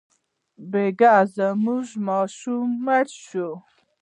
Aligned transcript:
بېګا 0.71 1.15
زموږ 1.35 1.87
ماشوم 2.07 2.67
مړ 2.85 3.05
شو. 3.25 3.49